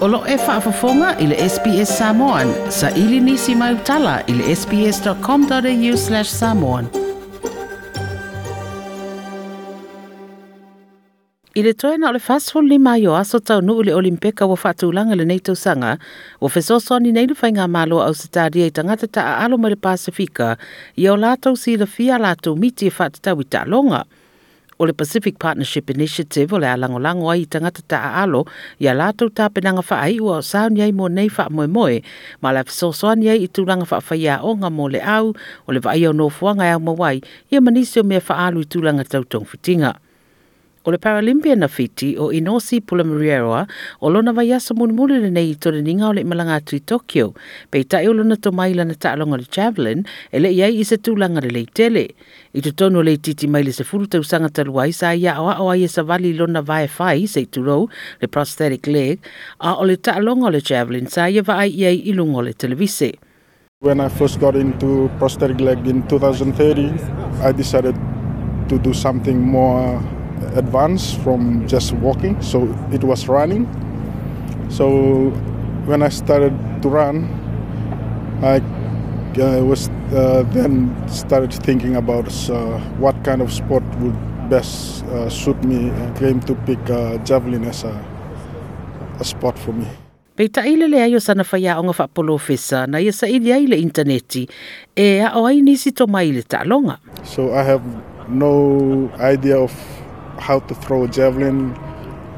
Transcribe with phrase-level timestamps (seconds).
[0.00, 2.48] Olo e whaafafonga i le SPS Samoan.
[2.70, 6.86] Sa ili nisi mai utala i le sps.com.au slash samoan.
[11.54, 14.56] I le toena o le fastful lima i o aso tau nuu le olimpeka wa
[14.64, 15.98] whaatulanga le nei tausanga,
[16.40, 19.58] wa fesoso ni nei le whainga malo au se tādia i tangata ta a alo
[19.58, 20.56] mai le Pasifika,
[20.96, 24.06] i o lātou si le fia lātou miti e whaatatau i tā longa.
[24.80, 28.46] O le Pacific Partnership Initiative o le alangolango ai i tangata ta a alo,
[28.80, 31.98] i a lātou tāpenanga wha ai ua o saun iai mo nei wha moe moe,
[32.40, 34.00] ma la fesosoni ai i tūranga wha
[34.40, 35.34] o ngā mō le au,
[35.68, 37.20] o le vai o no fuanga au mawai,
[37.52, 39.98] i a manisio mea wha alu i tūranga tautong fitinga.
[40.82, 43.66] O le Paralympia na fiti o Inosi Pulamurieroa
[44.00, 46.80] o lona vai asa muni le nei i tore ninga o le malanga atu i
[46.80, 47.34] Tokyo.
[47.70, 50.96] Pei tai o lona to mai lana taalonga le Javelin e le iai i se
[50.96, 52.08] tūlanga le leitele.
[52.54, 55.36] I te tonu le titi mai le se furu tau sanga talu ai sa ia
[55.36, 57.90] o a ia sa vali lona vai fai se turo
[58.22, 59.18] le prosthetic leg
[59.60, 63.18] a o le taalonga le Javelin sa ia va ai iai ilungo le televise.
[63.80, 66.88] When I first got into prosthetic leg in 2030,
[67.44, 67.96] I decided
[68.68, 70.00] to do something more
[70.54, 72.40] advanced from just walking.
[72.42, 73.66] So it was running.
[74.68, 75.30] So
[75.86, 77.28] when I started to run,
[78.42, 78.62] I
[79.38, 84.16] uh, was uh, then started thinking about uh, what kind of sport would
[84.50, 85.90] best uh, suit me.
[85.90, 87.94] I came to pick uh, javelin as a,
[89.18, 89.86] a sport for me.
[90.34, 93.26] Pei ta ile le ai o sana whai a onga whaapolo fesa na ia sa
[93.26, 94.48] ili ai le interneti
[94.96, 96.98] e a o ai nisi to mai le talonga.
[97.24, 97.84] So I have
[98.28, 99.72] no idea of
[100.40, 101.70] how to throw a javelin,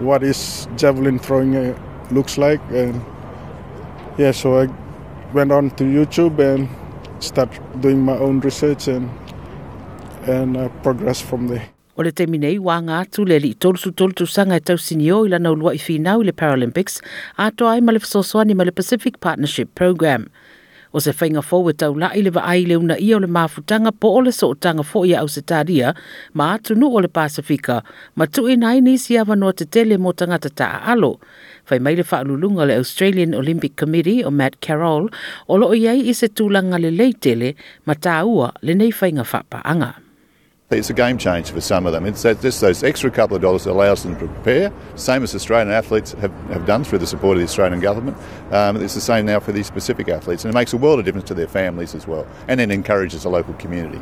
[0.00, 1.78] what is javelin throwing uh,
[2.10, 3.00] looks like, and
[4.18, 4.68] yeah, so I
[5.32, 6.68] went on to YouTube and
[7.22, 9.08] start doing my own research and
[10.26, 11.68] and uh, progress from there.
[11.96, 14.80] O le temi nei wā ngā tu le li tolu tolu tu sanga e tau
[14.80, 17.00] sinio i lana ulua i whinau i le Paralympics
[17.36, 20.30] a to ai ma le Pacific Partnership Program.
[20.92, 23.92] O se whainga forward tau lai i le wa ai le ia o le mafutanga
[23.92, 25.94] po o le so tanga fo ia au se tāria
[26.34, 27.82] ma atu nu o le Pasifika
[28.16, 31.20] ma tu i nai nisi awa noa te tele mo tangata ta alo.
[31.70, 35.06] Whai mai le whaalulunga le Australian Olympic Committee o Matt Carroll
[35.46, 37.54] o loo iai i se tūlanga le leitele
[37.86, 40.09] ma tāua le nei whainga whapaanga.
[40.72, 42.06] It's a game changer for some of them.
[42.06, 45.72] It's just those extra couple of dollars that allows them to prepare, same as Australian
[45.72, 48.16] athletes have, have done through the support of the Australian government.
[48.52, 51.04] Um, it's the same now for these specific athletes, and it makes a world of
[51.04, 54.00] difference to their families as well, and it encourages the local community.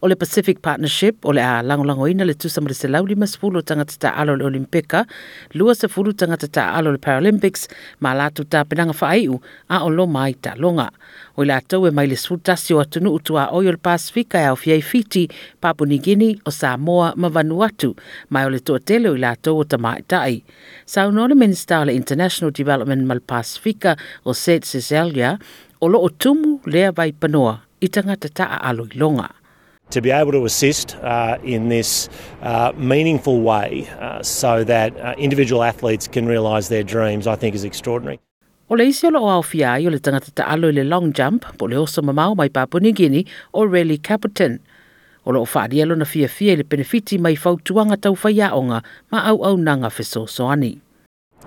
[0.00, 3.58] o le Pacific Partnership o le a langolangoina le tusa ma se lauli lima sefulu
[3.58, 5.06] o tangata taalo le Olimpeka,
[5.54, 7.68] lua sefulu tangata taalo le Paralympics
[8.00, 10.90] ma latu tapenaga faaiʻu a o loma ai longa.
[11.36, 14.82] o i latou e mai le sefulutasi o atunuu a o le pasifika e aofiai
[14.82, 15.28] fiti
[15.60, 17.94] papunigini o samoa ma vanuatu
[18.30, 20.42] mai o le toʻatele o i latou o tamaʻitaʻi
[20.86, 25.38] saunoa le minista o le international development ma le pasifika o sed seselia
[25.80, 29.35] o loo tumu lea vai panoa i tagata taʻaalo i longa.
[29.90, 32.08] To be able to assist uh, in this
[32.42, 37.54] uh, meaningful way uh, so that uh, individual athletes can realise their dreams, I think
[37.54, 38.20] is extraordinary.
[38.68, 41.12] O le isi o lo au ai o le tangata ta alo i le long
[41.12, 43.22] jump, po le oso mamau mai Papua New Guinea
[43.54, 44.58] o Rayleigh Capitan.
[45.24, 48.82] O lo o whaari alo na fia fia le benefiti mai fautuanga tau whaia onga
[49.12, 50.80] ma au au nanga feso soani.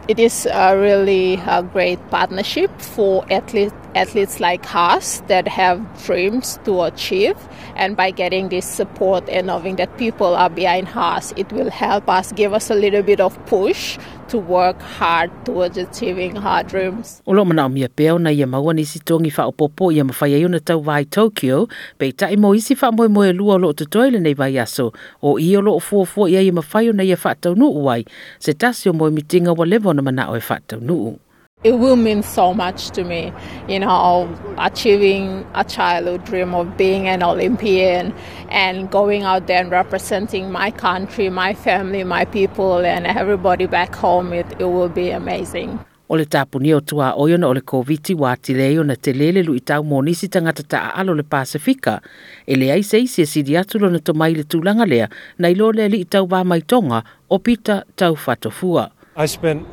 [0.08, 6.60] It is a really a great partnership for athlete, athletes like us that have dreams
[6.66, 7.38] to achieve.
[7.76, 12.10] And by getting this support and knowing that people are behind us, it will help
[12.10, 13.98] us give us a little bit of push
[14.30, 17.22] to work hard towards achieving our dreams.
[17.26, 20.04] O lo mana o mia peo na ia maua nisi tongi wha o popo ia
[20.04, 21.68] mawhai ai una tau vai Tokyo,
[21.98, 24.92] pei tai mo isi wha moe moe lua o lo te toile nei vai aso,
[25.22, 27.56] o i o lo o fua fua ia ia mawhai o na ia wha tau
[27.56, 28.06] nuu wai,
[28.40, 31.18] se tasi o moe mitinga wa levo na mana o e wha tau nuu.
[31.62, 33.34] It will mean so much to me,
[33.68, 38.14] you know, achieving a childhood dream of being an Olympian
[38.48, 43.94] and going out there and representing my country, my family, my people, and everybody back
[43.94, 44.32] home.
[44.32, 45.84] It, it will be amazing.
[46.08, 49.12] O le tāpuni o tua oio na o le COVID wa te leo na te
[49.14, 52.00] lele lu i tau mō nisi tangata ta alo le Pasifika.
[52.48, 55.70] E le ai sei se sidi atu lo na tomai le tūlanga lea na ilo
[55.76, 58.90] le li i tau wā mai tonga o pita tau whatofua.
[59.18, 59.68] I spent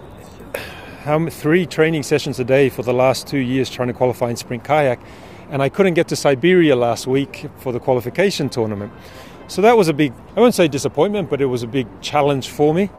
[1.06, 4.36] um, three training sessions a day for the last two years trying to qualify in
[4.36, 4.98] sprint kayak,
[5.50, 8.92] and I couldn't get to Siberia last week for the qualification tournament.
[9.48, 12.48] So that was a big, I won't say disappointment, but it was a big challenge
[12.50, 12.90] for me.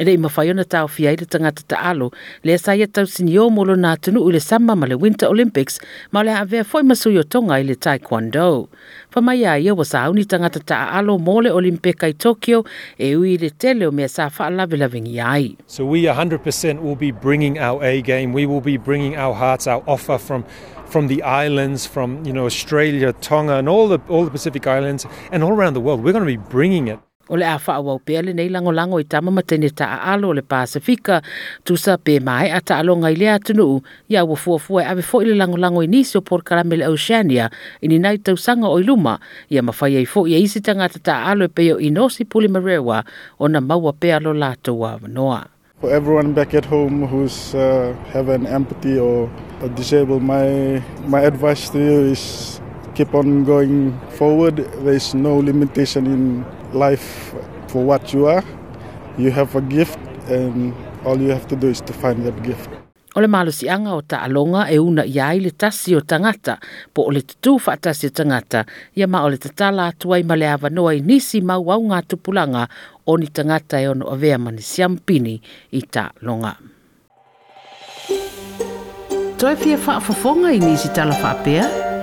[0.00, 2.10] E mawhai ona tau fia le tangata ta alo,
[2.42, 5.28] le sa ia tau sini o molo nā tunu i le sama ma le Winter
[5.28, 5.76] Olympics,
[6.10, 8.68] ma le avea foi masui o tonga i le Taekwondo.
[9.12, 12.64] Pa mai a ia wasa auni tangata ta alo mo le Olimpeka i Tokyo,
[12.98, 15.58] e ui le tele o mea sa wha lawe lawengi ai.
[15.66, 18.32] So we 100% will be bringing our A game.
[18.32, 20.46] We will be bringing our hearts, our offer from
[20.86, 25.04] from the islands, from you know Australia, Tonga, and all the all the Pacific Islands,
[25.30, 26.02] and all around the world.
[26.02, 26.98] We're going to be bringing it.
[27.28, 30.32] O le a wha awau le nei lango lango i tama matene ta a alo
[30.32, 31.22] le Pasifika,
[31.64, 35.02] tusa pē mai a ta alonga i lea tunu, i ua fua fua e ave
[35.02, 37.50] fo i le lango lango i nisi o por karamele Oceania,
[37.82, 39.20] i ni nai tau sanga o iluma,
[39.50, 42.48] a mawhai ei fo i a isi tangata ta alo e peo i nosi puli
[42.48, 43.04] marewa,
[43.38, 45.46] o na maua pe alo lato wa noa.
[45.80, 49.30] For everyone back at home who's uh, have an empathy or,
[49.62, 52.59] or disabled, my my advice to you is
[52.94, 54.56] keep on going forward.
[54.84, 57.34] There's no limitation in life
[57.68, 58.44] for what you are.
[59.18, 59.98] You have a gift,
[60.28, 62.70] and all you have to do is to find that gift.
[63.16, 66.60] O le malosianga o ta alonga e una ia i le tasi o tangata,
[66.94, 68.64] po o le tutu whaatasi o tangata,
[68.94, 72.04] ia ma o le tatala atua i male awa noa i nisi mau au ngā
[72.06, 72.68] tupulanga
[73.06, 75.40] o ni tangata e ono avea mani siampini
[75.72, 76.54] i ta longa.
[79.38, 81.89] Toi fia whaafafonga i nisi tala whaapea?